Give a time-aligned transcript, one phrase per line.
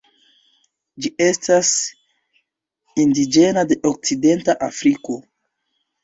[1.05, 1.73] Ĝi estas
[3.03, 5.19] indiĝena de Okcidenta Afriko.